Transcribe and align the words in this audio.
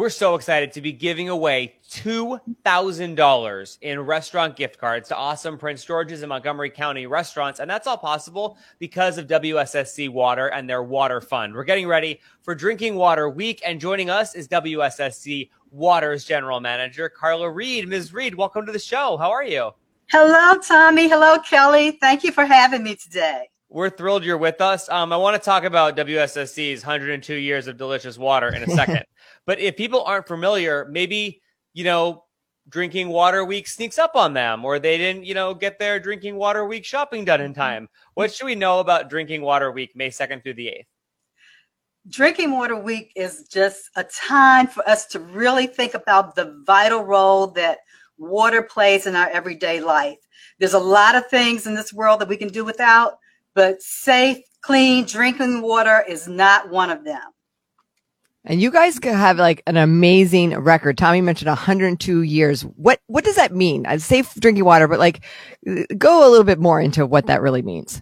We're 0.00 0.08
so 0.08 0.34
excited 0.34 0.72
to 0.72 0.80
be 0.80 0.92
giving 0.92 1.28
away 1.28 1.74
$2,000 1.90 3.78
in 3.82 4.00
restaurant 4.00 4.56
gift 4.56 4.78
cards 4.78 5.10
to 5.10 5.14
awesome 5.14 5.58
Prince 5.58 5.84
George's 5.84 6.22
and 6.22 6.30
Montgomery 6.30 6.70
County 6.70 7.06
restaurants. 7.06 7.60
And 7.60 7.68
that's 7.68 7.86
all 7.86 7.98
possible 7.98 8.56
because 8.78 9.18
of 9.18 9.26
WSSC 9.26 10.08
Water 10.08 10.46
and 10.46 10.66
their 10.70 10.82
water 10.82 11.20
fund. 11.20 11.52
We're 11.52 11.64
getting 11.64 11.86
ready 11.86 12.18
for 12.40 12.54
Drinking 12.54 12.94
Water 12.94 13.28
Week. 13.28 13.60
And 13.62 13.78
joining 13.78 14.08
us 14.08 14.34
is 14.34 14.48
WSSC 14.48 15.50
Water's 15.70 16.24
General 16.24 16.60
Manager, 16.60 17.10
Carla 17.10 17.50
Reid. 17.50 17.86
Ms. 17.86 18.14
Reid, 18.14 18.34
welcome 18.34 18.64
to 18.64 18.72
the 18.72 18.78
show. 18.78 19.18
How 19.18 19.30
are 19.30 19.44
you? 19.44 19.72
Hello, 20.10 20.58
Tommy. 20.66 21.10
Hello, 21.10 21.38
Kelly. 21.40 21.98
Thank 22.00 22.24
you 22.24 22.32
for 22.32 22.46
having 22.46 22.82
me 22.82 22.96
today. 22.96 23.49
We're 23.72 23.88
thrilled 23.88 24.24
you're 24.24 24.36
with 24.36 24.60
us. 24.60 24.88
Um, 24.88 25.12
I 25.12 25.16
want 25.16 25.40
to 25.40 25.44
talk 25.44 25.62
about 25.62 25.96
WSSC's 25.96 26.82
102 26.82 27.34
years 27.36 27.68
of 27.68 27.76
delicious 27.76 28.18
water 28.18 28.48
in 28.48 28.64
a 28.64 28.66
second. 28.74 29.04
But 29.46 29.60
if 29.60 29.76
people 29.76 30.02
aren't 30.02 30.26
familiar, 30.26 30.88
maybe, 30.90 31.40
you 31.72 31.84
know, 31.84 32.24
drinking 32.68 33.08
water 33.08 33.44
week 33.44 33.68
sneaks 33.68 33.96
up 33.96 34.16
on 34.16 34.34
them 34.34 34.64
or 34.64 34.80
they 34.80 34.98
didn't, 34.98 35.24
you 35.24 35.34
know, 35.34 35.54
get 35.54 35.78
their 35.78 36.00
drinking 36.00 36.34
water 36.34 36.66
week 36.66 36.84
shopping 36.84 37.24
done 37.24 37.40
in 37.40 37.54
time. 37.54 37.88
What 38.14 38.34
should 38.34 38.46
we 38.46 38.56
know 38.56 38.80
about 38.80 39.08
drinking 39.08 39.42
water 39.42 39.70
week, 39.70 39.92
May 39.94 40.08
2nd 40.08 40.42
through 40.42 40.54
the 40.54 40.66
8th? 40.66 40.86
Drinking 42.08 42.52
Water 42.52 42.76
Week 42.76 43.12
is 43.14 43.46
just 43.52 43.90
a 43.94 44.04
time 44.04 44.66
for 44.66 44.88
us 44.88 45.04
to 45.08 45.20
really 45.20 45.66
think 45.66 45.92
about 45.92 46.34
the 46.34 46.58
vital 46.66 47.04
role 47.04 47.48
that 47.48 47.78
water 48.16 48.62
plays 48.62 49.06
in 49.06 49.14
our 49.14 49.28
everyday 49.28 49.80
life. 49.80 50.16
There's 50.58 50.72
a 50.72 50.78
lot 50.78 51.14
of 51.14 51.26
things 51.28 51.66
in 51.66 51.74
this 51.74 51.92
world 51.92 52.20
that 52.20 52.28
we 52.28 52.38
can 52.38 52.48
do 52.48 52.64
without, 52.64 53.18
but 53.54 53.82
safe, 53.82 54.38
clean 54.62 55.04
drinking 55.04 55.62
water 55.62 56.04
is 56.08 56.28
not 56.28 56.70
one 56.70 56.90
of 56.90 57.04
them. 57.04 57.22
And 58.44 58.60
you 58.60 58.70
guys 58.70 58.98
have 59.02 59.36
like 59.36 59.62
an 59.66 59.76
amazing 59.76 60.56
record. 60.58 60.96
Tommy 60.96 61.20
mentioned 61.20 61.48
102 61.48 62.22
years. 62.22 62.62
What 62.62 63.00
what 63.06 63.22
does 63.24 63.36
that 63.36 63.54
mean? 63.54 63.84
Safe 63.98 64.34
drinking 64.36 64.64
water, 64.64 64.88
but 64.88 64.98
like 64.98 65.24
go 65.98 66.26
a 66.26 66.30
little 66.30 66.44
bit 66.44 66.58
more 66.58 66.80
into 66.80 67.04
what 67.06 67.26
that 67.26 67.42
really 67.42 67.60
means. 67.60 68.00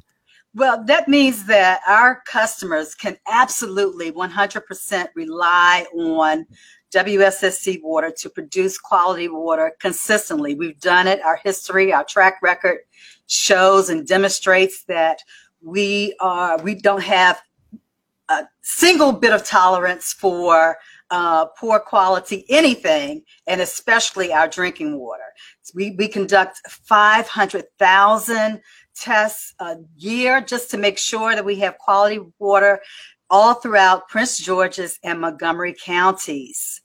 Well, 0.54 0.82
that 0.84 1.08
means 1.08 1.46
that 1.46 1.80
our 1.86 2.22
customers 2.24 2.94
can 2.94 3.18
absolutely 3.28 4.10
100% 4.12 5.08
rely 5.14 5.86
on 5.94 6.46
WSSC 6.92 7.80
water 7.82 8.10
to 8.18 8.30
produce 8.30 8.78
quality 8.78 9.28
water 9.28 9.72
consistently. 9.78 10.54
We've 10.54 10.80
done 10.80 11.06
it. 11.06 11.20
Our 11.20 11.36
history, 11.44 11.92
our 11.92 12.04
track 12.04 12.38
record 12.42 12.78
shows 13.28 13.88
and 13.88 14.06
demonstrates 14.06 14.84
that 14.84 15.20
we 15.62 16.14
are 16.20 16.60
we 16.62 16.74
don't 16.74 17.02
have 17.02 17.40
a 18.28 18.46
single 18.62 19.12
bit 19.12 19.32
of 19.32 19.44
tolerance 19.44 20.12
for 20.12 20.76
uh, 21.10 21.46
poor 21.58 21.78
quality 21.78 22.44
anything, 22.48 23.22
and 23.46 23.60
especially 23.60 24.32
our 24.32 24.48
drinking 24.48 24.98
water. 24.98 25.22
We, 25.74 25.92
we 25.92 26.08
conduct 26.08 26.60
500,000 26.68 28.60
tests 28.94 29.54
a 29.60 29.76
year 29.96 30.40
just 30.40 30.70
to 30.72 30.76
make 30.76 30.98
sure 30.98 31.34
that 31.34 31.44
we 31.44 31.56
have 31.56 31.78
quality 31.78 32.20
water 32.38 32.80
all 33.30 33.54
throughout 33.54 34.08
Prince 34.08 34.38
George's 34.38 34.98
and 35.02 35.20
Montgomery 35.20 35.74
counties. 35.78 36.82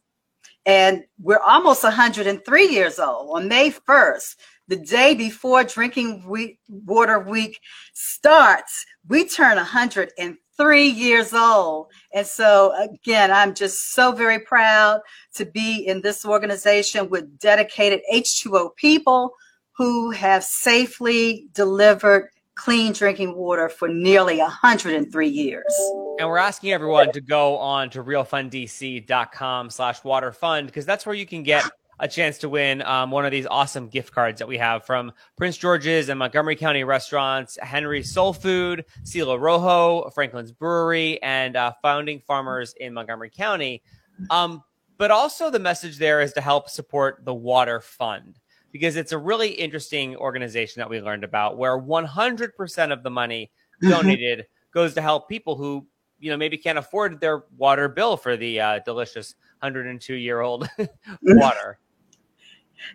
And 0.66 1.04
we're 1.20 1.40
almost 1.40 1.84
103 1.84 2.68
years 2.70 3.00
old. 3.00 3.38
On 3.38 3.48
May 3.50 3.72
1st, 3.72 4.36
the 4.68 4.78
day 4.78 5.14
before 5.16 5.64
Drinking 5.64 6.28
week, 6.28 6.60
Water 6.70 7.20
Week 7.20 7.60
starts, 7.94 8.86
we 9.08 9.28
turn 9.28 9.58
103 9.58 10.88
years 10.88 11.34
old. 11.34 11.88
And 12.14 12.26
so, 12.26 12.74
again, 12.82 13.32
I'm 13.32 13.54
just 13.54 13.94
so 13.94 14.12
very 14.12 14.40
proud 14.40 15.02
to 15.36 15.46
be 15.46 15.86
in 15.86 16.02
this 16.02 16.26
organization 16.26 17.10
with 17.10 17.40
dedicated 17.40 18.02
H2O 18.12 18.76
people 18.76 19.34
who 19.76 20.12
have 20.12 20.44
safely 20.44 21.48
delivered 21.54 22.30
clean 22.56 22.94
drinking 22.94 23.36
water 23.36 23.68
for 23.68 23.88
nearly 23.88 24.38
103 24.38 25.28
years. 25.28 25.74
And 26.20 26.30
we're 26.30 26.38
asking 26.38 26.72
everyone 26.72 27.12
to 27.12 27.22
go 27.22 27.58
on 27.58 27.90
to 27.92 28.04
realfunddc.com 28.04 29.70
slash 29.72 30.02
waterfund 30.02 30.68
because 30.68 30.86
that's 30.86 31.06
where 31.06 31.16
you 31.16 31.26
can 31.26 31.42
get 31.42 31.64
a 32.04 32.08
chance 32.08 32.38
to 32.40 32.50
win 32.50 32.82
um, 32.82 33.12
one 33.12 33.26
of 33.26 33.32
these 33.32 33.48
awesome 33.50 33.88
gift 33.88 34.14
cards 34.14 34.40
that 34.40 34.48
we 34.48 34.58
have 34.58 34.86
from 34.86 35.14
Prince 35.38 35.56
George's 35.56 36.10
and 36.10 36.20
Montgomery 36.20 36.58
County 36.58 36.84
restaurants, 36.84 37.58
Henry's 37.62 38.12
Soul 38.12 38.34
Food, 38.34 38.84
Cielo 39.04 39.38
Rojo, 39.38 40.10
Franklin's 40.10 40.52
Brewery, 40.52 41.24
and 41.24 41.56
uh, 41.56 41.72
Founding 41.82 42.20
Farmers 42.20 42.76
in 42.78 42.94
Montgomery 42.94 43.30
County. 43.30 43.82
Um, 44.30 44.62
but 44.98 45.12
also, 45.12 45.50
the 45.50 45.60
message 45.60 45.98
there 45.98 46.20
is 46.20 46.34
to 46.34 46.42
help 46.42 46.70
support 46.70 47.24
the 47.24 47.34
Water 47.34 47.80
Fund 47.80 48.38
because 48.74 48.98
it's 48.98 49.14
a 49.14 49.18
really 49.18 49.52
interesting 49.52 50.18
organization 50.18 50.82
that 50.82 50.90
we 50.90 51.00
learned 51.00 51.24
about 51.24 51.58
where 51.58 51.80
100% 51.80 52.92
of 52.92 53.04
the 53.04 53.10
money 53.10 53.50
mm-hmm. 53.82 53.92
donated 53.92 54.46
goes 54.74 54.94
to 54.96 55.02
help 55.02 55.30
people 55.30 55.56
who 55.56 55.88
you 56.20 56.30
know 56.30 56.38
maybe 56.38 56.58
can't 56.58 56.78
afford 56.78 57.22
their 57.22 57.46
water 57.58 57.88
bill 57.88 58.18
for 58.18 58.36
the 58.36 58.60
uh, 58.60 58.80
delicious 58.80 59.36
102 59.60 60.16
year 60.16 60.42
old 60.42 60.68
water 61.22 61.80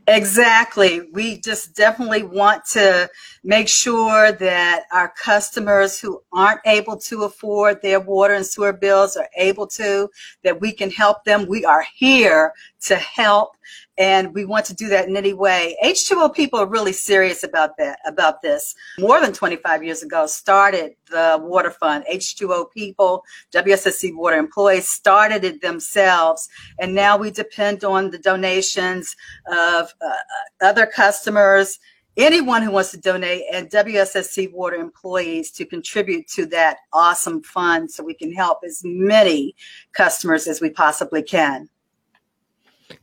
Exactly. 0.06 1.02
We 1.12 1.40
just 1.40 1.74
definitely 1.74 2.22
want 2.22 2.64
to 2.72 3.10
make 3.44 3.68
sure 3.68 4.32
that 4.32 4.84
our 4.92 5.12
customers 5.22 5.98
who 5.98 6.22
aren't 6.32 6.60
able 6.66 6.96
to 6.98 7.24
afford 7.24 7.82
their 7.82 8.00
water 8.00 8.34
and 8.34 8.44
sewer 8.46 8.72
bills 8.72 9.16
are 9.16 9.28
able 9.36 9.66
to, 9.68 10.08
that 10.44 10.60
we 10.60 10.72
can 10.72 10.90
help 10.90 11.24
them. 11.24 11.46
We 11.46 11.64
are 11.64 11.84
here 11.94 12.52
to 12.86 12.96
help 12.96 13.50
and 13.98 14.32
we 14.32 14.44
want 14.44 14.64
to 14.66 14.74
do 14.74 14.88
that 14.88 15.08
in 15.08 15.16
any 15.16 15.32
way. 15.32 15.76
H2O 15.84 16.32
people 16.32 16.60
are 16.60 16.68
really 16.68 16.92
serious 16.92 17.42
about 17.42 17.76
that, 17.78 17.98
about 18.06 18.42
this. 18.42 18.74
More 19.00 19.20
than 19.20 19.32
25 19.32 19.82
years 19.82 20.04
ago, 20.04 20.26
started 20.26 20.92
the 21.10 21.38
water 21.42 21.72
fund. 21.72 22.04
H2O 22.10 22.70
people, 22.70 23.24
WSSC 23.52 24.16
water 24.16 24.36
employees 24.36 24.88
started 24.88 25.42
it 25.42 25.60
themselves. 25.62 26.48
And 26.78 26.94
now 26.94 27.16
we 27.16 27.32
depend 27.32 27.82
on 27.82 28.10
the 28.10 28.18
donations 28.18 29.16
of 29.50 29.92
uh, 30.00 30.14
other 30.60 30.86
customers, 30.86 31.80
anyone 32.16 32.62
who 32.62 32.70
wants 32.70 32.92
to 32.92 32.98
donate, 32.98 33.42
and 33.52 33.68
WSSC 33.68 34.52
water 34.52 34.76
employees 34.76 35.50
to 35.52 35.64
contribute 35.64 36.28
to 36.28 36.46
that 36.46 36.76
awesome 36.92 37.42
fund 37.42 37.90
so 37.90 38.04
we 38.04 38.14
can 38.14 38.32
help 38.32 38.60
as 38.64 38.82
many 38.84 39.56
customers 39.92 40.46
as 40.46 40.60
we 40.60 40.70
possibly 40.70 41.22
can. 41.22 41.68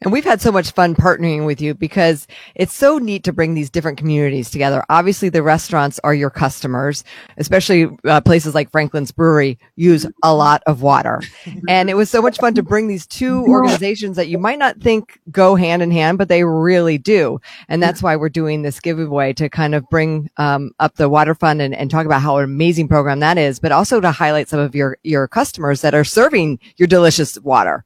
And 0.01 0.11
we've 0.11 0.23
had 0.23 0.41
so 0.41 0.51
much 0.51 0.71
fun 0.71 0.95
partnering 0.95 1.45
with 1.45 1.61
you 1.61 1.73
because 1.73 2.27
it's 2.55 2.73
so 2.73 2.97
neat 2.97 3.23
to 3.25 3.33
bring 3.33 3.53
these 3.53 3.69
different 3.69 3.97
communities 3.97 4.49
together. 4.49 4.83
Obviously, 4.89 5.29
the 5.29 5.43
restaurants 5.43 5.99
are 6.03 6.13
your 6.13 6.29
customers, 6.29 7.03
especially 7.37 7.87
uh, 8.05 8.21
places 8.21 8.55
like 8.55 8.71
Franklin's 8.71 9.11
Brewery 9.11 9.59
use 9.75 10.05
a 10.23 10.33
lot 10.33 10.63
of 10.65 10.81
water. 10.81 11.21
And 11.67 11.89
it 11.89 11.95
was 11.95 12.09
so 12.09 12.21
much 12.21 12.37
fun 12.37 12.53
to 12.55 12.63
bring 12.63 12.87
these 12.87 13.07
two 13.07 13.43
organizations 13.47 14.17
that 14.17 14.27
you 14.27 14.37
might 14.37 14.59
not 14.59 14.79
think 14.81 15.19
go 15.31 15.55
hand 15.55 15.81
in 15.81 15.89
hand, 15.89 16.17
but 16.17 16.27
they 16.27 16.43
really 16.43 16.97
do. 16.97 17.39
And 17.69 17.81
that's 17.81 18.03
why 18.03 18.15
we're 18.15 18.29
doing 18.29 18.61
this 18.61 18.79
giveaway 18.79 19.33
to 19.33 19.49
kind 19.49 19.73
of 19.73 19.89
bring 19.89 20.29
um, 20.37 20.71
up 20.79 20.95
the 20.95 21.09
water 21.09 21.33
fund 21.33 21.61
and, 21.61 21.73
and 21.73 21.89
talk 21.89 22.05
about 22.05 22.21
how 22.21 22.37
an 22.37 22.43
amazing 22.43 22.87
program 22.87 23.19
that 23.21 23.37
is, 23.37 23.59
but 23.59 23.71
also 23.71 23.99
to 23.99 24.11
highlight 24.11 24.47
some 24.47 24.59
of 24.59 24.75
your, 24.75 24.97
your 25.03 25.27
customers 25.27 25.81
that 25.81 25.95
are 25.95 26.03
serving 26.03 26.59
your 26.77 26.87
delicious 26.87 27.39
water. 27.39 27.83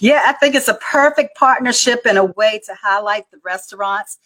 Yeah, 0.00 0.22
I 0.26 0.32
think 0.32 0.54
it's 0.54 0.68
a 0.68 0.74
perfect 0.74 1.36
partnership 1.36 2.00
and 2.06 2.18
a 2.18 2.24
way 2.24 2.60
to 2.66 2.74
highlight 2.74 3.30
the 3.30 3.38
restaurants. 3.44 4.18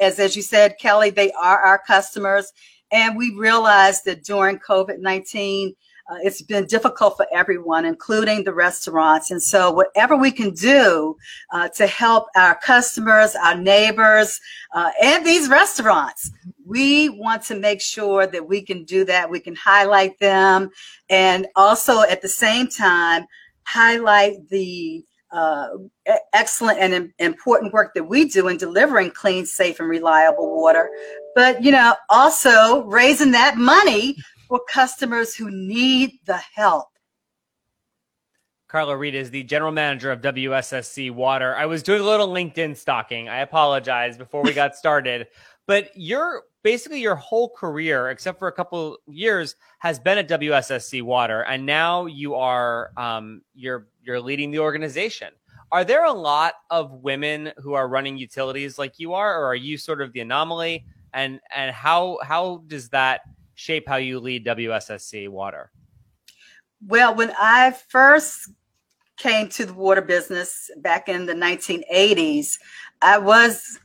As 0.00 0.18
as 0.18 0.36
you 0.36 0.42
said, 0.42 0.76
Kelly, 0.78 1.10
they 1.10 1.32
are 1.32 1.58
our 1.60 1.78
customers, 1.78 2.52
and 2.90 3.16
we 3.16 3.34
realized 3.36 4.04
that 4.06 4.24
during 4.24 4.58
COVID 4.58 4.98
nineteen. 5.00 5.74
Uh, 6.10 6.16
it's 6.22 6.40
been 6.40 6.64
difficult 6.64 7.18
for 7.18 7.26
everyone, 7.34 7.84
including 7.84 8.42
the 8.42 8.54
restaurants. 8.54 9.30
And 9.30 9.42
so, 9.42 9.70
whatever 9.70 10.16
we 10.16 10.30
can 10.30 10.54
do 10.54 11.14
uh, 11.52 11.68
to 11.76 11.86
help 11.86 12.28
our 12.34 12.54
customers, 12.54 13.36
our 13.36 13.54
neighbors, 13.54 14.40
uh, 14.74 14.90
and 15.02 15.26
these 15.26 15.50
restaurants, 15.50 16.30
we 16.64 17.10
want 17.10 17.42
to 17.42 17.54
make 17.56 17.82
sure 17.82 18.26
that 18.26 18.48
we 18.48 18.62
can 18.62 18.84
do 18.84 19.04
that. 19.04 19.28
We 19.28 19.38
can 19.38 19.54
highlight 19.54 20.18
them, 20.18 20.70
and 21.10 21.46
also 21.56 22.00
at 22.00 22.22
the 22.22 22.28
same 22.28 22.68
time 22.68 23.26
highlight 23.64 24.48
the 24.48 25.04
uh, 25.30 25.68
excellent 26.32 26.78
and 26.78 27.12
important 27.18 27.72
work 27.72 27.92
that 27.94 28.04
we 28.04 28.24
do 28.24 28.48
in 28.48 28.56
delivering 28.56 29.10
clean, 29.10 29.44
safe, 29.44 29.78
and 29.80 29.88
reliable 29.88 30.60
water, 30.60 30.90
but 31.34 31.62
you 31.62 31.70
know, 31.70 31.94
also 32.08 32.84
raising 32.84 33.32
that 33.32 33.56
money 33.56 34.16
for 34.48 34.60
customers 34.70 35.34
who 35.34 35.50
need 35.50 36.12
the 36.26 36.40
help. 36.54 36.88
Carla 38.68 38.96
Reid 38.96 39.14
is 39.14 39.30
the 39.30 39.44
general 39.44 39.72
manager 39.72 40.12
of 40.12 40.20
WSSC 40.20 41.10
Water. 41.10 41.56
I 41.56 41.64
was 41.64 41.82
doing 41.82 42.02
a 42.02 42.04
little 42.04 42.28
LinkedIn 42.28 42.76
stalking. 42.76 43.28
I 43.28 43.38
apologize 43.38 44.18
before 44.18 44.42
we 44.42 44.52
got 44.52 44.76
started, 44.76 45.28
but 45.66 45.90
you're 45.94 46.42
basically 46.62 47.00
your 47.00 47.14
whole 47.14 47.50
career, 47.50 48.10
except 48.10 48.38
for 48.38 48.48
a 48.48 48.52
couple 48.52 48.98
years, 49.06 49.56
has 49.78 49.98
been 49.98 50.18
at 50.18 50.28
WSSC 50.28 51.02
Water, 51.02 51.42
and 51.42 51.64
now 51.64 52.06
you 52.06 52.34
are 52.34 52.90
um, 52.96 53.42
you're 53.54 53.88
you're 54.02 54.20
leading 54.20 54.50
the 54.50 54.58
organization. 54.58 55.28
Are 55.70 55.84
there 55.84 56.04
a 56.04 56.12
lot 56.12 56.54
of 56.70 56.92
women 56.92 57.52
who 57.58 57.74
are 57.74 57.88
running 57.88 58.16
utilities 58.16 58.78
like 58.78 58.98
you 58.98 59.14
are, 59.14 59.40
or 59.40 59.46
are 59.46 59.54
you 59.54 59.76
sort 59.76 60.00
of 60.00 60.12
the 60.12 60.20
anomaly? 60.20 60.84
And 61.14 61.40
and 61.54 61.74
how 61.74 62.18
how 62.22 62.62
does 62.66 62.88
that 62.90 63.22
shape 63.54 63.88
how 63.88 63.96
you 63.96 64.20
lead 64.20 64.46
WSSC 64.46 65.28
Water? 65.28 65.70
Well, 66.86 67.14
when 67.14 67.32
I 67.38 67.72
first 67.88 68.50
came 69.16 69.48
to 69.48 69.66
the 69.66 69.74
water 69.74 70.00
business 70.00 70.70
back 70.78 71.08
in 71.08 71.26
the 71.26 71.34
1980s, 71.34 72.58
I 73.02 73.18
was 73.18 73.80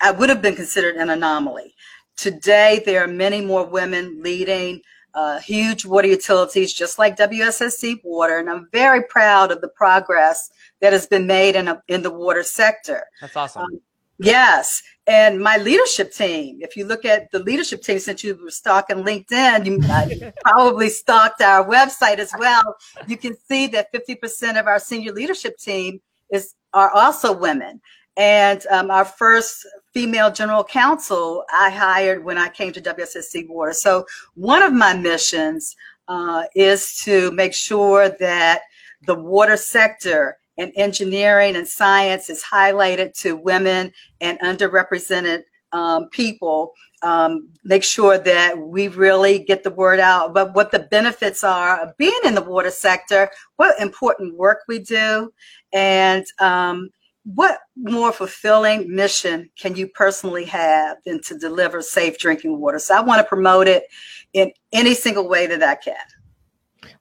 I 0.00 0.10
would 0.10 0.28
have 0.28 0.42
been 0.42 0.56
considered 0.56 0.96
an 0.96 1.10
anomaly. 1.10 1.74
Today, 2.20 2.82
there 2.84 3.02
are 3.02 3.08
many 3.08 3.40
more 3.40 3.64
women 3.64 4.22
leading 4.22 4.82
uh, 5.14 5.38
huge 5.38 5.86
water 5.86 6.06
utilities, 6.06 6.70
just 6.70 6.98
like 6.98 7.16
WSSC 7.16 8.04
Water, 8.04 8.36
and 8.36 8.50
I'm 8.50 8.68
very 8.72 9.02
proud 9.04 9.50
of 9.50 9.62
the 9.62 9.68
progress 9.68 10.50
that 10.82 10.92
has 10.92 11.06
been 11.06 11.26
made 11.26 11.56
in 11.56 11.68
a, 11.68 11.82
in 11.88 12.02
the 12.02 12.10
water 12.10 12.42
sector. 12.42 13.04
That's 13.22 13.34
awesome. 13.36 13.62
Um, 13.62 13.80
yes, 14.18 14.82
and 15.06 15.40
my 15.40 15.56
leadership 15.56 16.12
team. 16.12 16.58
If 16.60 16.76
you 16.76 16.84
look 16.84 17.06
at 17.06 17.30
the 17.30 17.38
leadership 17.38 17.80
team, 17.80 17.98
since 17.98 18.22
you 18.22 18.38
were 18.44 18.50
stalking 18.50 18.98
LinkedIn, 18.98 19.64
you 19.64 19.80
uh, 19.88 20.30
probably 20.44 20.90
stalked 20.90 21.40
our 21.40 21.66
website 21.66 22.18
as 22.18 22.34
well. 22.38 22.76
You 23.06 23.16
can 23.16 23.34
see 23.48 23.66
that 23.68 23.90
50% 23.94 24.60
of 24.60 24.66
our 24.66 24.78
senior 24.78 25.12
leadership 25.12 25.56
team 25.56 26.02
is 26.30 26.54
are 26.74 26.90
also 26.90 27.32
women. 27.32 27.80
And 28.20 28.66
um, 28.66 28.90
our 28.90 29.06
first 29.06 29.66
female 29.94 30.30
general 30.30 30.62
counsel 30.62 31.42
I 31.50 31.70
hired 31.70 32.22
when 32.22 32.36
I 32.36 32.50
came 32.50 32.70
to 32.74 32.80
WSSC 32.82 33.48
Water. 33.48 33.72
So 33.72 34.04
one 34.34 34.62
of 34.62 34.74
my 34.74 34.92
missions 34.92 35.74
uh, 36.06 36.42
is 36.54 37.00
to 37.04 37.30
make 37.30 37.54
sure 37.54 38.10
that 38.20 38.60
the 39.06 39.14
water 39.14 39.56
sector 39.56 40.36
and 40.58 40.70
engineering 40.76 41.56
and 41.56 41.66
science 41.66 42.28
is 42.28 42.44
highlighted 42.44 43.18
to 43.20 43.36
women 43.36 43.90
and 44.20 44.38
underrepresented 44.40 45.44
um, 45.72 46.10
people. 46.10 46.74
Um, 47.02 47.48
make 47.64 47.82
sure 47.82 48.18
that 48.18 48.58
we 48.58 48.88
really 48.88 49.38
get 49.38 49.62
the 49.62 49.70
word 49.70 49.98
out 49.98 50.28
about 50.28 50.54
what 50.54 50.72
the 50.72 50.80
benefits 50.90 51.42
are 51.42 51.80
of 51.80 51.96
being 51.96 52.20
in 52.26 52.34
the 52.34 52.42
water 52.42 52.70
sector, 52.70 53.30
what 53.56 53.80
important 53.80 54.36
work 54.36 54.64
we 54.68 54.78
do, 54.78 55.32
and 55.72 56.26
um, 56.38 56.90
what 57.24 57.60
more 57.76 58.12
fulfilling 58.12 58.94
mission 58.94 59.50
can 59.58 59.76
you 59.76 59.88
personally 59.88 60.44
have 60.44 60.98
than 61.04 61.20
to 61.22 61.38
deliver 61.38 61.82
safe 61.82 62.18
drinking 62.18 62.58
water? 62.60 62.78
So 62.78 62.96
I 62.96 63.00
want 63.00 63.20
to 63.20 63.24
promote 63.24 63.68
it 63.68 63.84
in 64.32 64.52
any 64.72 64.94
single 64.94 65.28
way 65.28 65.46
that 65.46 65.62
I 65.62 65.74
can. 65.74 65.96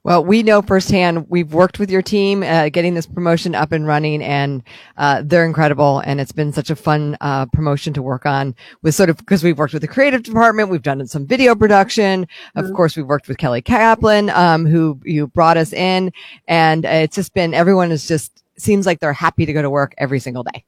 Well, 0.03 0.23
we 0.23 0.43
know 0.43 0.61
firsthand. 0.61 1.29
We've 1.29 1.53
worked 1.53 1.77
with 1.77 1.91
your 1.91 2.01
team, 2.01 2.41
uh, 2.41 2.69
getting 2.69 2.93
this 2.93 3.05
promotion 3.05 3.53
up 3.53 3.73
and 3.73 3.85
running, 3.85 4.23
and 4.23 4.63
uh, 4.97 5.23
they're 5.25 5.45
incredible. 5.45 5.99
And 6.05 6.21
it's 6.21 6.31
been 6.31 6.53
such 6.53 6.69
a 6.69 6.75
fun 6.75 7.17
uh, 7.19 7.47
promotion 7.47 7.93
to 7.93 8.01
work 8.01 8.25
on. 8.25 8.55
With 8.81 8.95
sort 8.95 9.09
of 9.09 9.17
because 9.17 9.43
we've 9.43 9.57
worked 9.57 9.73
with 9.73 9.81
the 9.81 9.89
creative 9.89 10.23
department, 10.23 10.69
we've 10.69 10.81
done 10.81 11.05
some 11.07 11.27
video 11.27 11.53
production. 11.53 12.27
Of 12.55 12.65
mm-hmm. 12.65 12.75
course, 12.75 12.95
we've 12.95 13.07
worked 13.07 13.27
with 13.27 13.37
Kelly 13.37 13.61
Kaplan, 13.61 14.29
um, 14.29 14.65
who 14.65 14.99
you 15.03 15.27
brought 15.27 15.57
us 15.57 15.73
in, 15.73 16.13
and 16.47 16.85
it's 16.85 17.15
just 17.15 17.33
been 17.33 17.53
everyone 17.53 17.91
is 17.91 18.07
just 18.07 18.41
seems 18.61 18.85
like 18.85 18.99
they're 18.99 19.13
happy 19.13 19.45
to 19.45 19.53
go 19.53 19.61
to 19.61 19.69
work 19.69 19.93
every 19.97 20.19
single 20.19 20.43
day. 20.43 20.63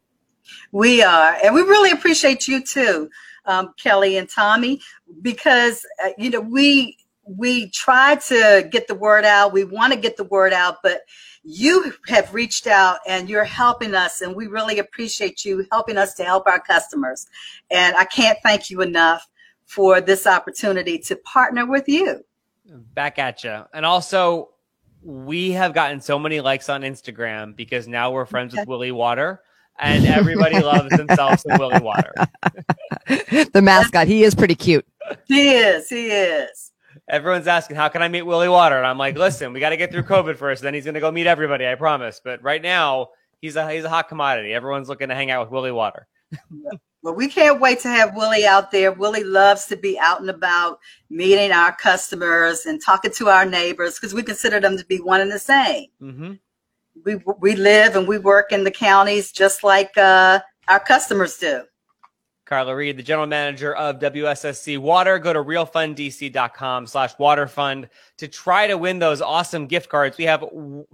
We 0.72 1.02
are, 1.04 1.38
and 1.44 1.54
we 1.54 1.62
really 1.62 1.92
appreciate 1.92 2.48
you 2.48 2.62
too, 2.62 3.10
um, 3.46 3.74
Kelly 3.82 4.18
and 4.18 4.30
Tommy, 4.30 4.82
because 5.22 5.86
uh, 6.04 6.10
you 6.18 6.30
know 6.30 6.42
we 6.42 6.98
we 7.26 7.70
try 7.70 8.16
to 8.16 8.68
get 8.70 8.88
the 8.88 8.96
word 8.96 9.26
out. 9.26 9.54
We 9.54 9.64
want 9.64 9.94
to 9.94 10.00
get 10.00 10.18
the 10.18 10.24
word 10.24 10.54
out, 10.54 10.78
but 10.84 11.02
you 11.44 11.94
have 12.08 12.34
reached 12.34 12.68
out 12.68 13.00
and 13.08 13.30
you're 13.30 13.44
helping 13.44 13.96
us, 13.96 14.22
and 14.22 14.36
we 14.36 14.48
really 14.48 14.80
appreciate 14.80 15.46
you 15.46 15.66
helping 15.72 15.98
us 15.98 16.14
to 16.16 16.24
help 16.24 16.48
our 16.48 16.60
customers. 16.60 17.28
And 17.70 17.96
I 17.96 18.06
can't 18.06 18.38
thank 18.44 18.70
you 18.70 18.82
enough 18.82 19.28
for 19.66 20.02
this 20.02 20.28
opportunity 20.28 21.00
to 21.00 21.16
partner 21.16 21.66
with 21.66 21.88
you. 21.88 22.24
Back 22.94 23.20
at 23.20 23.44
you, 23.44 23.64
and 23.74 23.86
also 23.86 24.51
we 25.04 25.52
have 25.52 25.74
gotten 25.74 26.02
so 26.02 26.20
many 26.20 26.42
likes 26.42 26.70
on 26.70 26.82
Instagram 26.82 27.56
because 27.56 27.88
now 27.88 28.12
we're 28.12 28.26
friends 28.26 28.56
with 28.56 28.68
Willie 28.68 28.92
Water 28.92 29.42
and 29.80 30.06
everybody 30.06 30.60
loves 30.60 30.90
themselves 30.96 31.44
some 31.44 31.58
Willie 31.58 31.82
Water. 31.82 32.14
the 33.08 33.62
mascot, 33.62 34.08
he 34.08 34.24
is 34.24 34.36
pretty 34.36 34.56
cute. 34.56 34.86
He 35.26 35.52
is, 35.52 35.90
he 35.90 36.08
is. 36.08 36.72
Everyone's 37.10 37.48
asking, 37.48 37.78
how 37.78 37.90
can 37.90 38.02
I 38.02 38.08
meet 38.08 38.22
Willie 38.22 38.50
Water? 38.50 38.78
And 38.78 38.86
I'm 38.86 38.98
like, 38.98 39.18
listen, 39.18 39.54
we 39.54 39.60
got 39.60 39.70
to 39.70 39.78
get 39.78 39.92
through 39.92 40.04
COVID 40.04 40.38
first. 40.38 40.62
Then 40.62 40.74
he's 40.74 40.86
going 40.86 40.94
to 40.94 41.00
go 41.00 41.12
meet 41.12 41.28
everybody, 41.28 41.68
I 41.68 41.76
promise. 41.76 42.22
But 42.24 42.44
right 42.44 42.62
now, 42.62 43.10
he's 43.42 43.56
a 43.56 43.70
he's 43.72 43.84
a 43.84 43.90
hot 43.90 44.08
commodity. 44.08 44.54
Everyone's 44.54 44.88
looking 44.88 45.10
to 45.10 45.16
hang 45.16 45.32
out 45.32 45.42
with 45.42 45.52
Willie 45.52 45.72
Water. 45.72 46.08
Well, 47.04 47.16
we 47.16 47.28
can't 47.28 47.60
wait 47.60 47.80
to 47.80 47.88
have 47.88 48.16
Willie 48.16 48.46
out 48.46 48.72
there. 48.72 48.92
Willie 48.92 49.24
loves 49.24 49.66
to 49.68 49.76
be 49.76 49.98
out 50.00 50.22
and 50.22 50.30
about, 50.30 50.80
meeting 51.10 51.52
our 51.52 51.76
customers 51.76 52.68
and 52.68 52.82
talking 52.82 53.12
to 53.14 53.30
our 53.30 53.46
neighbors 53.46 53.96
because 53.96 54.14
we 54.14 54.22
consider 54.22 54.60
them 54.60 54.78
to 54.78 54.86
be 54.86 55.00
one 55.00 55.22
and 55.22 55.32
the 55.32 55.40
same. 55.40 55.88
Mm-hmm. 56.02 56.34
We 57.04 57.16
we 57.40 57.56
live 57.56 57.96
and 57.96 58.08
we 58.08 58.20
work 58.20 58.52
in 58.52 58.64
the 58.64 58.72
counties 58.72 59.32
just 59.32 59.64
like 59.64 59.98
uh, 59.98 60.42
our 60.68 60.80
customers 60.80 61.38
do. 61.38 61.64
Carla 62.46 62.76
Reid, 62.76 62.98
the 62.98 63.04
general 63.04 63.28
manager 63.28 63.74
of 63.76 64.00
WSSC 64.00 64.78
Water. 64.78 65.18
Go 65.18 65.32
to 65.32 65.42
realfunddc.com 65.42 66.86
slash 66.86 67.16
waterfund 67.16 67.88
to 68.18 68.28
try 68.28 68.68
to 68.68 68.78
win 68.78 69.00
those 69.00 69.22
awesome 69.22 69.68
gift 69.68 69.88
cards. 69.90 70.18
We 70.18 70.26
have 70.26 70.44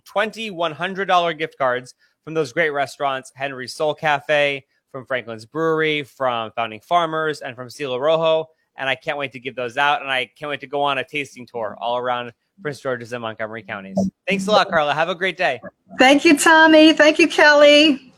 20 0.05 0.51
$100 0.51 1.37
gift 1.39 1.57
cards 1.57 1.95
from 2.23 2.35
those 2.35 2.53
great 2.53 2.69
restaurants, 2.69 3.31
Henry's 3.33 3.73
Soul 3.73 3.95
Cafe, 3.95 4.65
from 4.91 5.05
Franklin's 5.05 5.45
Brewery, 5.45 6.03
from 6.03 6.51
Founding 6.51 6.81
Farmers, 6.81 7.41
and 7.41 7.55
from 7.55 7.69
Cielo 7.69 7.97
Rojo. 7.97 8.47
And 8.75 8.87
I 8.87 8.95
can't 8.95 9.17
wait 9.17 9.31
to 9.31 9.39
give 9.39 9.55
those 9.55 9.77
out. 9.77 10.01
And 10.01 10.11
I 10.11 10.29
can't 10.37 10.49
wait 10.49 10.61
to 10.61 10.67
go 10.67 10.81
on 10.81 10.97
a 10.97 11.03
tasting 11.03 11.45
tour 11.45 11.75
all 11.79 11.97
around 11.97 12.33
Prince 12.61 12.79
George's 12.79 13.13
and 13.13 13.21
Montgomery 13.21 13.63
counties. 13.63 13.97
Thanks 14.27 14.47
a 14.47 14.51
lot, 14.51 14.69
Carla. 14.69 14.93
Have 14.93 15.09
a 15.09 15.15
great 15.15 15.37
day. 15.37 15.61
Thank 15.97 16.25
you, 16.25 16.37
Tommy. 16.37 16.93
Thank 16.93 17.19
you, 17.19 17.27
Kelly. 17.27 18.13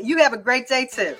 You 0.00 0.18
have 0.18 0.32
a 0.32 0.38
great 0.38 0.68
day 0.68 0.88
too. 0.90 1.16